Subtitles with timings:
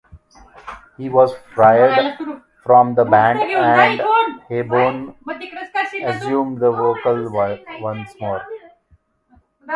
[0.97, 2.17] He was fired
[2.65, 4.01] from the band and
[4.49, 5.13] Heybourne
[6.03, 7.31] assumed the vocals
[7.79, 8.43] once more.